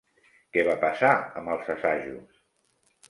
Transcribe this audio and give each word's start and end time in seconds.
Què 0.55 0.63
va 0.67 0.77
passar 0.85 1.11
amb 1.41 1.53
els 1.57 1.69
assajos? 1.75 2.41